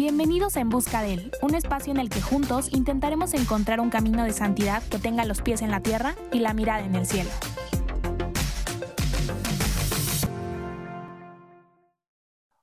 [0.00, 3.90] Bienvenidos a En Busca de Él, un espacio en el que juntos intentaremos encontrar un
[3.90, 7.04] camino de santidad que tenga los pies en la tierra y la mirada en el
[7.04, 7.28] cielo.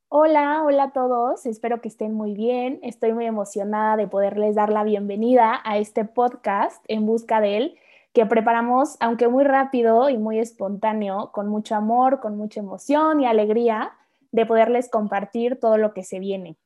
[0.10, 2.80] Hola, hola a todos, espero que estén muy bien.
[2.82, 7.76] Estoy muy emocionada de poderles dar la bienvenida a este podcast En Busca de Él,
[8.14, 13.28] que preparamos, aunque muy rápido y muy espontáneo, con mucho amor, con mucha emoción y
[13.28, 13.92] alegría
[14.32, 16.58] de poderles compartir todo lo que se viene.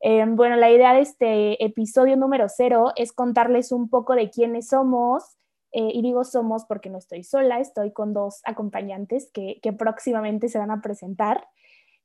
[0.00, 4.68] Eh, bueno, la idea de este episodio número cero es contarles un poco de quiénes
[4.68, 5.36] somos,
[5.72, 10.58] eh, y digo somos porque no estoy sola, estoy con dos acompañantes que, próximamente se
[10.58, 11.48] van a presentar.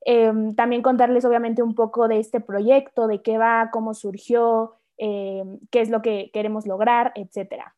[0.04, 5.80] Eh, también contarles obviamente un poco de este proyecto, de qué va, cómo surgió, qué
[5.80, 7.74] es lo que queremos lograr, etcétera.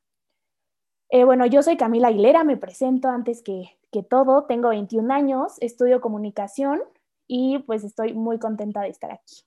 [1.10, 6.00] bueno, yo soy Camila Aguilera, me presento antes que, que todo, tengo 21 años, estudio
[6.00, 6.82] comunicación
[7.26, 9.44] y pues estoy muy contenta de estar aquí.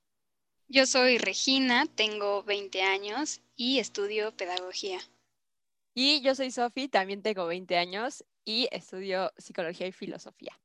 [0.69, 4.97] Yo soy Regina, tengo 20 años y estudio pedagogía.
[5.93, 10.59] Y yo soy Sofi, también tengo 20 años y estudio psicología y filosofía.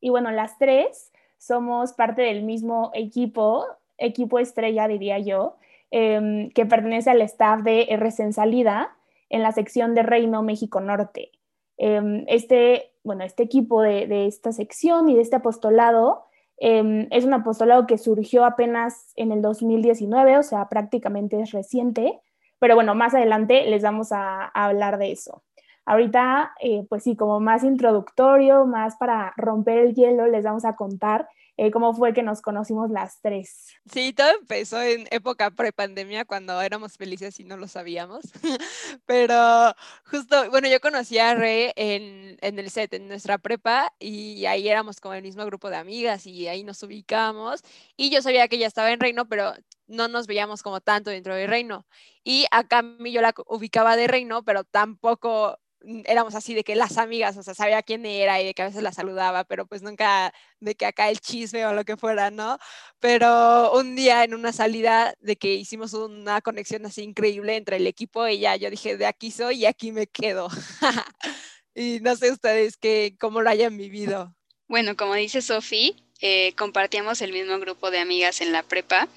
[0.00, 3.66] Y bueno, las tres somos parte del mismo equipo,
[3.98, 5.58] equipo estrella diría yo,
[5.90, 8.96] em, que pertenece al staff de RC en Salida
[9.28, 11.32] en la sección de Reino México Norte.
[11.76, 16.27] Em, este, bueno, este equipo de, de esta sección y de este apostolado
[16.60, 22.20] Em, es un apostolado que surgió apenas en el 2019, o sea, prácticamente es reciente,
[22.58, 25.42] pero bueno, más adelante les vamos a, hablar de eso.
[25.86, 30.76] Ahorita, eh, pues sí, como más introductorio, más para romper el hielo, les vamos a
[30.76, 31.28] contar
[31.60, 33.66] eh, cómo fue que nos conocimos las tres.
[33.92, 38.20] Sí, todo empezó en época prepandemia cuando éramos felices y no lo sabíamos.
[39.06, 39.74] Pero
[40.08, 44.68] justo, bueno, yo conocí a Re en, en, el set, en nuestra prepa, y ahí
[44.68, 47.64] éramos como el mismo grupo de amigas y ahí nos ubicamos.
[47.96, 49.52] Y yo sabía que ella estaba en Reino, pero
[49.88, 51.88] no nos veíamos como tanto dentro de Reino.
[52.22, 55.58] Y acá mí yo la ubicaba de Reino, pero tampoco
[56.04, 58.66] éramos así de que las amigas, o sea, sabía quién era y de que a
[58.66, 62.30] veces la saludaba, pero pues nunca de que acá el chisme o lo que fuera,
[62.30, 62.58] ¿no?
[63.00, 67.86] Pero un día en una salida de que hicimos una conexión así increíble entre el
[67.86, 70.48] equipo y ya, yo dije, de aquí soy y aquí me quedo.
[71.74, 74.34] y no sé ustedes que, cómo lo hayan vivido.
[74.66, 79.08] Bueno, como dice Sofi, eh, compartíamos el mismo grupo de amigas en la prepa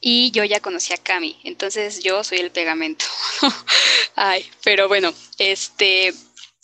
[0.00, 3.06] y yo ya conocí a Cami, entonces yo soy el pegamento.
[4.14, 6.12] Ay, pero bueno, este,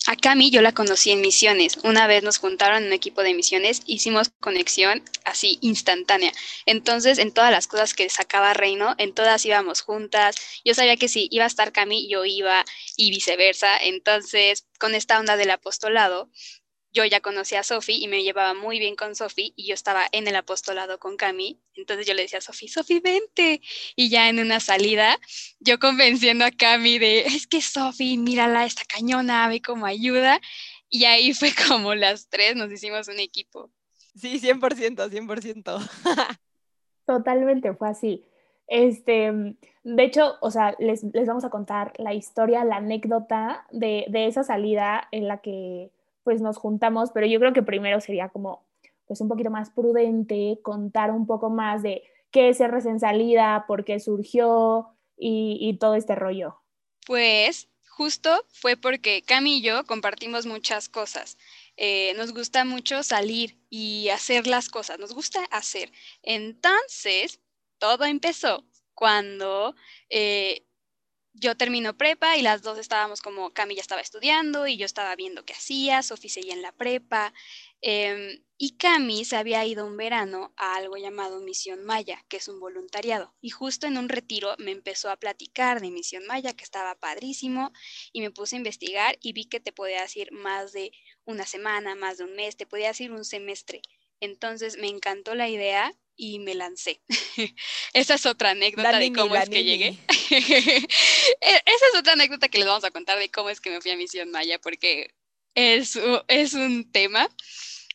[0.06, 1.76] a Cami yo la conocí en misiones.
[1.84, 6.32] Una vez nos juntaron en un equipo de misiones, hicimos conexión así instantánea.
[6.64, 10.36] Entonces, en todas las cosas que sacaba Reino, en todas íbamos juntas.
[10.64, 12.64] Yo sabía que si iba a estar Cami, yo iba
[12.96, 13.76] y viceversa.
[13.76, 16.30] Entonces, con esta onda del apostolado,
[16.92, 20.06] yo ya conocía a Sofi y me llevaba muy bien con Sofi y yo estaba
[20.12, 21.60] en el apostolado con Cami.
[21.74, 23.60] Entonces yo le decía a Sofi, Sofi, vente.
[23.94, 25.18] Y ya en una salida,
[25.60, 30.40] yo convenciendo a Cami de, es que Sofi, mírala, esta cañona, ve cómo ayuda.
[30.88, 33.70] Y ahí fue como las tres nos hicimos un equipo.
[34.16, 36.38] Sí, 100%, 100%.
[37.06, 38.24] Totalmente, fue así.
[38.66, 39.32] Este,
[39.82, 44.26] de hecho, o sea, les, les, vamos a contar la historia, la anécdota de, de
[44.26, 45.90] esa salida en la que
[46.30, 48.64] pues nos juntamos, pero yo creo que primero sería como
[49.04, 53.64] pues un poquito más prudente, contar un poco más de qué es RS en salida,
[53.66, 56.62] por qué surgió y, todo este rollo.
[57.04, 61.36] Pues justo fue porque Cami y yo compartimos muchas cosas.
[61.76, 65.90] Eh, nos gusta mucho salir y hacer las cosas, nos gusta hacer.
[66.22, 67.40] Entonces,
[67.78, 68.64] todo empezó
[68.94, 69.74] cuando
[70.08, 70.64] eh,
[71.32, 75.14] yo termino prepa y las dos estábamos como, Cami ya estaba estudiando y yo estaba
[75.16, 77.32] viendo qué hacía, Sofi seguía en la prepa.
[77.80, 82.48] Em, y Cami se había ido un verano a algo llamado Misión Maya, que es
[82.48, 83.34] un voluntariado.
[83.40, 87.72] Y justo en un retiro me empezó a platicar de Misión Maya, que estaba padrísimo,
[88.12, 90.92] y me puse a investigar y vi que te podías ir más de
[91.24, 93.82] una semana, más de un mes, te podías ir un semestre.
[94.20, 97.00] Entonces me encantó la idea y me lancé.
[97.94, 99.98] Esa es otra anécdota de cómo es que llegué.
[101.42, 103.80] E, esa es otra anécdota que les vamos a contar de cómo es que me
[103.80, 105.14] fui a Misión Maya, porque
[105.54, 105.98] es,
[106.28, 107.28] es un tema,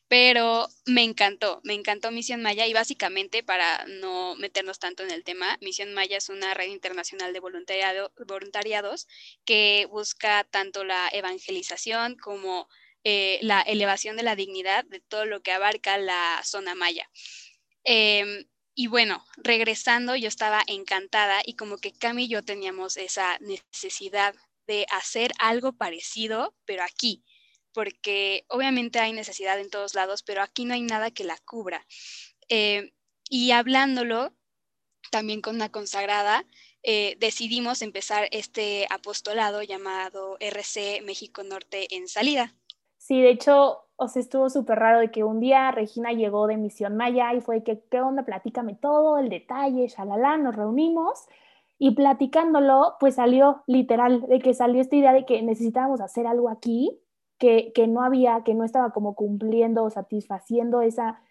[0.07, 5.23] pero me encantó, me encantó Misión Maya y básicamente para no meternos tanto en el
[5.23, 9.07] tema, Misión Maya es una red internacional de voluntariado, voluntariados
[9.45, 12.69] que busca tanto la evangelización como
[13.07, 17.07] eh, la elevación de la dignidad de todo lo que abarca la zona maya.
[17.83, 23.37] Em, y bueno, regresando, yo estaba encantada y como que Cami y yo teníamos esa
[23.41, 24.33] necesidad
[24.65, 27.23] de hacer algo parecido, pero aquí,
[27.73, 31.85] porque obviamente hay necesidad en todos lados, pero aquí no hay nada que la cubra.
[32.49, 32.91] Em,
[33.29, 34.35] y hablándolo,
[35.11, 36.45] también con una consagrada,
[36.81, 42.55] eh, decidimos empezar este apostolado llamado RC México Norte en salida.
[43.05, 46.97] Sí, de hecho, o estuvo súper raro de que un día Regina llegó de Misión
[46.97, 48.23] Maya y fue que, ¿qué onda?
[48.25, 51.27] Platícame todo, el detalle, shalala, nos reunimos
[51.77, 56.49] y platicándolo, pues salió literal, de que salió esta idea de que necesitábamos hacer algo
[56.49, 56.99] aquí,
[57.37, 61.21] que, que no había, que no estaba como cumpliendo o satisfaciendo esa,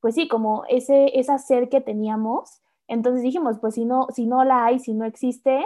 [0.00, 2.60] pues sí, como ese, esa sed que teníamos.
[2.88, 5.64] Entonces dijimos, pues si no, si no la hay, si no existe,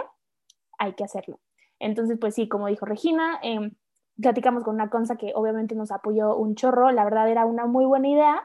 [0.77, 1.39] hay que hacerlo.
[1.79, 3.71] Entonces, pues sí, como dijo Regina, eh,
[4.21, 7.85] platicamos con una consa que obviamente nos apoyó un chorro, la verdad era una muy
[7.85, 8.43] buena idea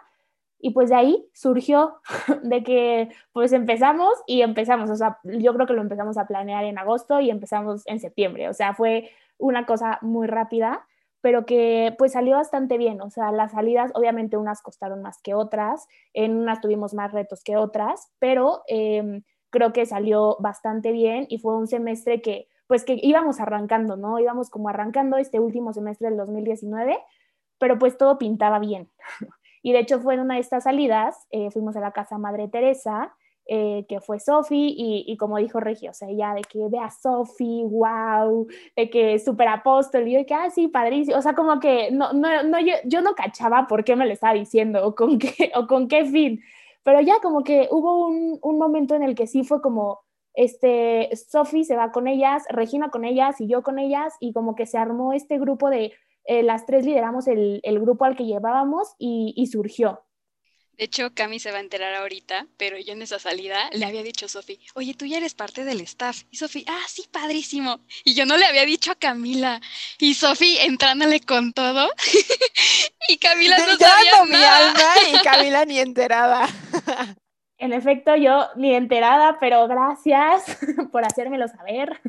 [0.58, 2.00] y pues de ahí surgió
[2.43, 6.64] de que pues empezamos y empezamos, o sea, yo creo que lo empezamos a planear
[6.64, 10.87] en agosto y empezamos en septiembre, o sea, fue una cosa muy rápida,
[11.22, 15.34] pero que pues salió bastante bien, o sea, las salidas obviamente unas costaron más que
[15.34, 21.26] otras, en unas tuvimos más retos que otras, pero em, creo que salió bastante bien
[21.28, 24.20] y fue un semestre que pues que íbamos arrancando, ¿no?
[24.20, 27.00] Íbamos como arrancando este último semestre del 2019,
[27.58, 28.88] pero pues todo pintaba bien.
[29.62, 32.49] Y de hecho fue en una de estas salidas, eh, fuimos a la casa Madre
[32.49, 33.12] Teresa,
[33.44, 37.64] eh, que fue Sofi, y, como dijo Regio, o sea, ya de que vea Sofi,
[37.64, 41.61] wow, de que súper apóstol, y yo de que, ah, sí, padrísimo, o sea, como
[41.61, 44.94] que no, no, no yo, yo, no cachaba por qué me lo estaba diciendo o
[44.94, 46.40] con qué, o con qué fin,
[46.84, 50.00] pero ya como que hubo un, un momento en el que sí fue como,
[50.35, 54.55] este, Sophie se va con ellas, Regina con ellas y yo con ellas, y como
[54.55, 55.93] que se armó este grupo de,
[56.25, 60.05] eh, las tres lideramos el, el, grupo al que llevábamos y, y, surgió.
[60.81, 64.03] De hecho, Cami se va a enterar ahorita, pero yo en esa salida le había
[64.03, 66.23] dicho a Sofi, oye, tú ya eres parte del staff.
[66.31, 67.81] Y Sofi, ah, sí, padrísimo.
[68.03, 69.61] Y yo no le había dicho a Camila.
[69.99, 71.91] Y Sofi entrándole con todo.
[73.09, 76.49] y Camila no sabía mi alma y Camila ni enterada.
[77.61, 80.59] En efecto, yo ni enterada, pero gracias
[80.93, 82.01] por hacérmelo saber.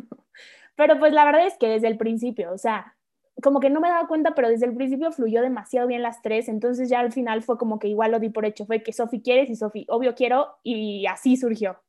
[0.76, 2.96] Pero pues la verdad es que desde el principio, o sea,
[3.44, 6.48] como que no me daba cuenta, pero desde el principio fluyó demasiado bien las tres,
[6.48, 9.22] entonces ya al final fue como que igual lo di por hecho, fue que Sofi
[9.22, 11.82] quieres y Sofi, obvio quiero, y así surgió.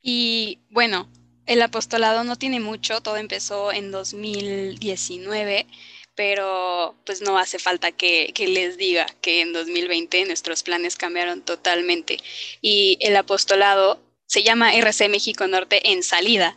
[0.00, 1.06] Y bueno,
[1.44, 5.66] el apostolado no tiene mucho, todo empezó en 2019
[6.14, 12.18] pero pues no hace falta que, les diga que en 2020 nuestros planes cambiaron totalmente
[12.60, 16.56] y el apostolado se llama RC México Norte en salida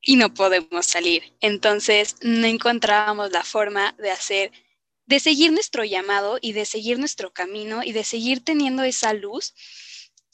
[0.00, 1.32] y no podemos salir.
[1.40, 4.52] Entonces no encontrábamos la forma de hacer,
[5.06, 9.54] de seguir nuestro llamado y de seguir nuestro camino y de seguir teniendo esa luz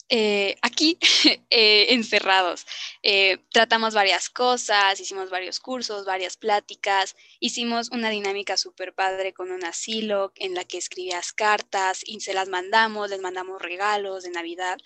[0.09, 0.97] eh, aquí
[1.51, 2.65] eh, encerrados.
[3.03, 9.51] Eh, tratamos varias cosas, hicimos varios cursos, varias pláticas, hicimos una dinámica súper padre con
[9.51, 14.31] un asilo en la que escribías cartas y se las mandamos, les mandamos regalos de
[14.31, 14.79] Navidad,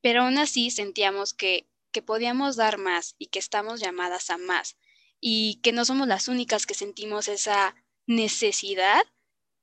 [0.00, 4.76] pero aún así sentíamos que, que podíamos dar más y que estamos llamadas a más
[5.20, 9.04] y que no somos las únicas que sentimos esa necesidad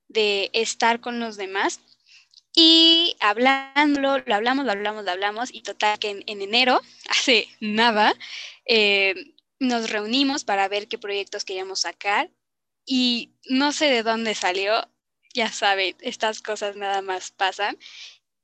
[0.08, 1.80] de estar con los demás
[2.54, 8.14] y hablándolo, lo hablamos, lo hablamos, lo hablamos, y total que en, enero, hace nada,
[8.66, 12.32] eh, nos reunimos para ver qué proyectos queríamos sacar
[12.86, 14.90] y no sé de dónde salió,
[15.34, 17.78] ya saben, estas cosas nada más pasan,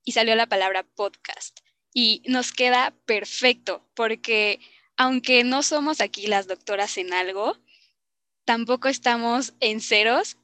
[0.06, 1.60] y salió la palabra podcast.
[1.94, 4.62] Y nos queda perfecto, porque
[4.96, 7.58] aunque no somos aquí las doctoras en algo,
[8.46, 10.38] tampoco estamos en ceros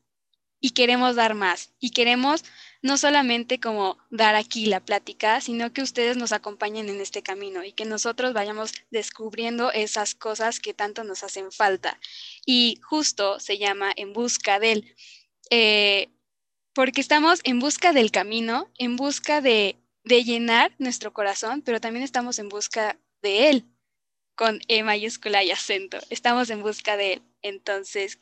[0.59, 2.43] y queremos dar más y queremos
[2.83, 7.63] no solamente como dar aquí la plática, sino que ustedes nos acompañen en este camino
[7.63, 11.97] y que nosotros vayamos descubriendo esas cosas que tanto nos hacen falta.
[12.45, 14.93] Y justo se llama En Busca del,
[15.49, 16.09] eh,
[16.73, 22.03] porque estamos en busca del camino, en busca de, de llenar nuestro corazón, pero también
[22.03, 23.65] estamos en busca de Él,
[24.35, 25.99] con E mayúscula y acento.
[26.09, 27.21] Estamos en busca de Él.
[27.43, 28.19] Entonces,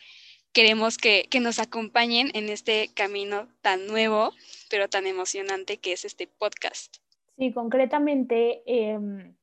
[0.53, 4.31] queremos que, nos acompañen en este camino tan nuevo,
[4.70, 6.98] pero tan emocionante que es este podcast.
[7.38, 9.36] Sí, concretamente, em,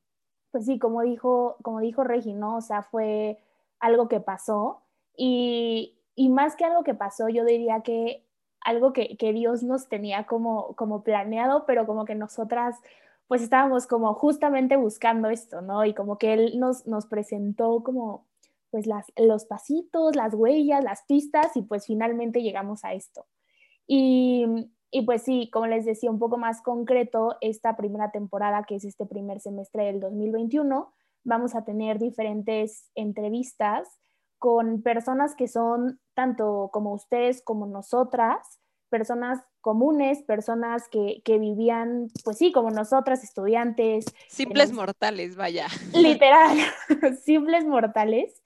[0.51, 3.39] pues sí, como dijo, como dijo Regi, O sea, fue
[3.79, 4.83] algo que pasó
[5.15, 5.95] y,
[6.29, 8.25] más que algo que pasó, yo diría que
[8.61, 12.75] algo que, Dios nos tenía como, como planeado, pero como que nosotras
[13.27, 15.85] pues estábamos como justamente buscando esto, ¿no?
[15.85, 18.25] Y como que Él nos, nos presentó como
[18.71, 23.27] pues las, los pasitos, las huellas, las pistas y pues finalmente llegamos a esto.
[23.87, 24.45] Y,
[24.91, 28.85] y, pues sí, como les decía, un poco más concreto, esta primera temporada, que es
[28.85, 33.87] este primer semestre del 2021, vamos a tener diferentes entrevistas
[34.37, 38.59] con personas que son tanto como ustedes como nosotras,
[38.89, 44.05] personas comunes, personas que, que, vivían, pues sí, como nosotras, estudiantes.
[44.27, 45.67] Simples mortales, vaya.
[45.93, 46.57] Literal,
[47.23, 48.41] simples mortales.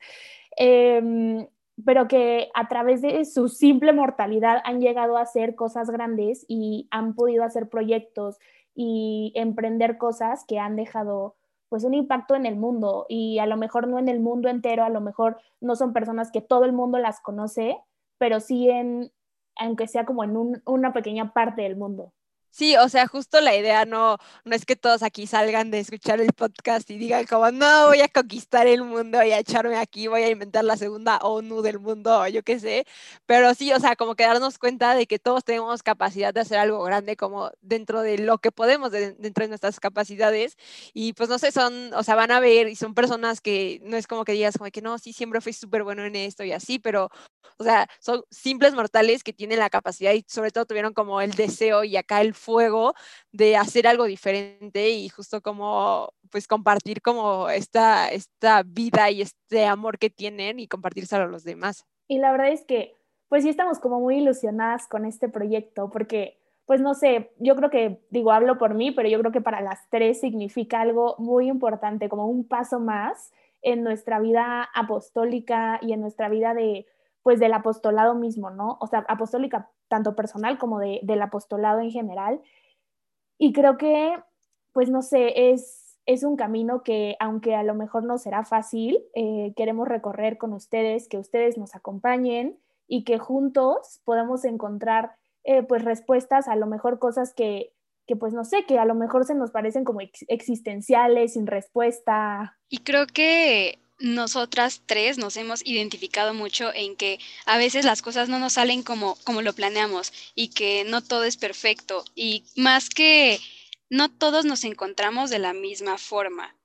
[0.58, 1.48] Eh,
[1.86, 6.88] pero que a través de su simple mortalidad han llegado a hacer cosas grandes y
[6.91, 8.38] han podido hacer proyectos
[8.75, 11.36] y emprender cosas que han dejado
[11.70, 14.84] pues un impacto en el mundo y a lo mejor no en el mundo entero,
[14.84, 17.77] a lo mejor no son personas que todo el mundo las conoce,
[18.20, 19.12] pero sí en,
[19.57, 22.13] aunque sea como en un, una pequeña parte del mundo.
[22.55, 26.22] Sí, o sea, justo la idea no, no es que todos aquí salgan de escuchar
[26.22, 30.05] el podcast y digan como, no, voy a conquistar el mundo, voy a echarme aquí,
[30.05, 32.86] voy a inventar la segunda ONU del mundo, o yo qué sé,
[33.25, 36.60] pero sí, o sea, como que darnos cuenta de que todos tenemos capacidad de hacer
[36.60, 40.55] algo grande como dentro de lo que podemos, dentro de nuestras capacidades,
[40.93, 43.98] y pues no sé, son, o sea, van a ver y son personas que no
[43.98, 46.51] es como que digas como que no, sí, siempre fui súper bueno en esto y
[46.51, 47.10] así, pero,
[47.57, 51.31] o sea, son simples mortales que tienen la capacidad y sobre todo tuvieron como el
[51.31, 52.93] deseo y acá el fuego
[53.31, 59.65] de hacer algo diferente y justo como pues compartir como esta, esta vida y este
[59.65, 61.85] amor que tienen y compartírselo a los demás.
[62.07, 62.95] Y la verdad es que
[63.29, 67.69] pues sí estamos como muy ilusionadas con este proyecto porque pues no sé, yo creo
[67.69, 71.50] que, digo, hablo por mí, pero yo creo que para las tres significa algo muy
[71.50, 73.31] importante, como un paso más
[73.62, 76.85] en nuestra vida apostólica y en nuestra vida de,
[77.23, 78.77] pues del apostolado mismo, ¿no?
[78.81, 82.41] O sea, apostólica tanto personal como de, del apostolado en general.
[83.37, 84.13] Y creo que,
[84.73, 88.99] pues no sé, es, es un camino que, aunque a lo mejor no será fácil,
[89.15, 95.15] eh, queremos recorrer con ustedes, que ustedes nos acompañen y que juntos podamos encontrar,
[95.45, 97.73] eh, pues, respuestas a lo mejor cosas que,
[98.05, 102.57] que, pues, no sé, que a lo mejor se nos parecen como existenciales, sin respuesta.
[102.67, 108.29] Y creo que nosotras tres nos hemos identificado mucho en que a veces las cosas
[108.29, 112.89] no nos salen como, como lo planeamos y que no todo es perfecto y más
[112.89, 113.39] que
[113.89, 116.55] no todos nos encontramos de la misma forma.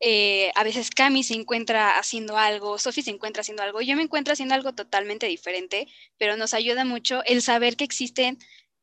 [0.00, 4.02] Eh, a veces Cami se encuentra haciendo algo, Sofi se encuentra haciendo algo, yo me
[4.02, 5.88] encuentro haciendo algo totalmente diferente,
[6.18, 8.38] pero nos ayuda mucho el saber que existen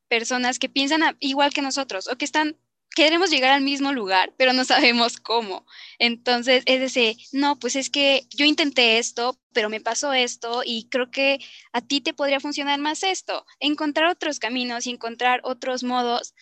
[0.07, 2.57] personas que piensan igual que nosotros o que están
[2.95, 5.65] queremos llegar al mismo lugar, pero no sabemos cómo.
[5.99, 10.87] Entonces, es decir, no, pues es que yo intenté esto, pero me pasó esto y
[10.89, 11.39] creo que
[11.71, 13.45] a ti te podría funcionar más esto.
[13.59, 16.33] Encontrar otros caminos y encontrar otros modos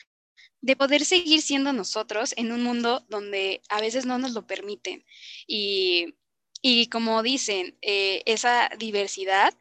[0.62, 5.04] de poder seguir siendo nosotros en un mundo donde a veces no nos lo permiten.
[5.48, 6.16] Y,
[6.62, 9.54] y como dicen, eh, esa diversidad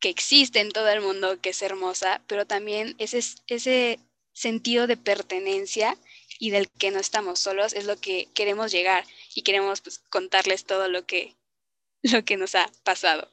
[0.00, 3.98] que existe en todo el mundo, que es hermosa, pero también ese, ese
[4.34, 5.96] sentido de pertenencia
[6.44, 10.66] y del que no estamos solos es lo que queremos llegar y queremos pues, contarles
[10.66, 11.34] todo lo que,
[12.02, 13.32] lo que nos ha pasado.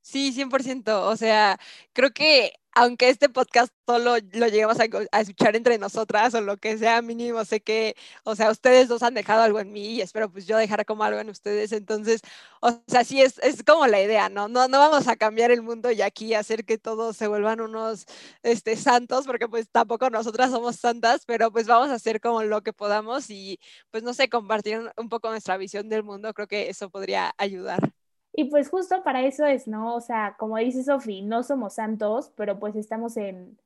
[0.00, 1.02] Sí, 100%.
[1.06, 1.60] O sea,
[1.92, 6.78] creo que aunque este podcast solo lo lleguemos a, escuchar entre nosotras o lo que
[6.78, 10.30] sea mínimo, sé que, o sea, ustedes dos han dejado algo en mí y espero
[10.30, 11.72] pues yo dejar como algo en ustedes.
[11.72, 12.20] Entonces,
[12.60, 14.48] o sea, sí es, es como la idea, ¿no?
[14.48, 14.68] ¿no?
[14.68, 18.06] No vamos a cambiar el mundo y aquí hacer que todos se vuelvan unos
[18.42, 22.62] este, santos, porque pues tampoco nosotras somos santas, pero pues vamos a hacer como lo
[22.62, 23.58] que podamos y
[23.90, 26.32] pues no sé, compartir un poco nuestra visión del mundo.
[26.34, 28.03] Creo que eso podría ayudar.
[28.36, 29.94] Y pues justo para eso es, ¿no?
[29.94, 33.56] O sea, como dice Sofi, no somos santos, pero pues estamos en,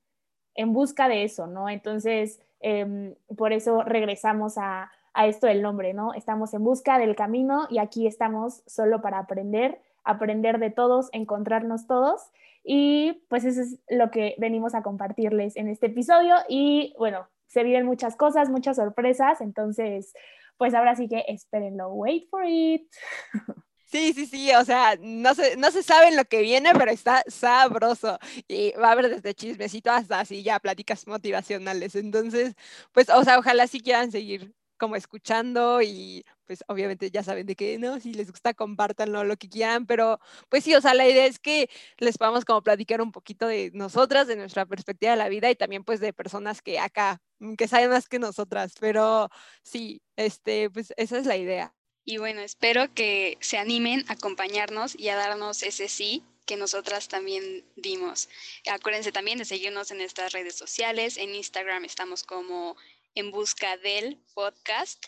[0.54, 1.70] en busca de eso, ¿no?
[1.70, 6.12] Entonces, em, por eso regresamos a, a esto del nombre, ¿no?
[6.12, 11.86] Estamos en busca del camino y aquí estamos solo para aprender, aprender de todos, encontrarnos
[11.86, 12.30] todos.
[12.62, 16.34] Y pues eso es lo que venimos a compartirles en este episodio.
[16.46, 19.40] Y bueno, se viven muchas cosas, muchas sorpresas.
[19.40, 20.12] Entonces,
[20.58, 21.88] pues ahora sí que espérenlo.
[21.94, 22.86] Wait for it.
[23.90, 27.22] Sí, sí, sí, o sea, no se, no se sabe lo que viene, pero está
[27.26, 28.18] sabroso.
[28.46, 31.94] Y va a haber desde chismecito hasta así ya pláticas motivacionales.
[31.94, 32.54] Entonces,
[32.92, 37.56] pues, o sea, ojalá sí quieran seguir como escuchando y pues obviamente ya saben de
[37.56, 41.08] que no, si les gusta compártanlo lo que quieran, pero pues sí, o sea, la
[41.08, 41.68] idea es que
[41.98, 45.56] les podamos como platicar un poquito de nosotras, de nuestra perspectiva de la vida y
[45.56, 47.20] también pues de personas que acá,
[47.58, 49.28] que saben más que nosotras, pero
[49.62, 51.74] sí, este, pues esa es la idea.
[52.10, 57.08] Y bueno, espero que se animen a acompañarnos y a darnos ese sí que nosotras
[57.08, 58.30] también dimos.
[58.66, 61.18] Acuérdense también de seguirnos en nuestras redes sociales.
[61.18, 62.78] En Instagram estamos como
[63.14, 65.04] en busca del podcast.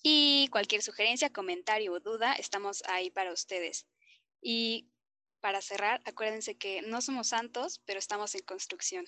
[0.00, 3.88] Y cualquier sugerencia, comentario o duda, estamos ahí para ustedes.
[4.40, 4.86] Y
[5.40, 9.04] para cerrar, acuérdense que no somos santos, pero estamos en construcción.